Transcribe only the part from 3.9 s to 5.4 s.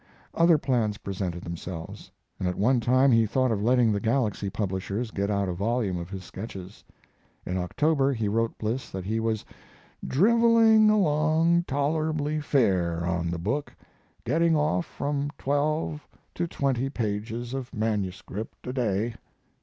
the Galaxy publishers get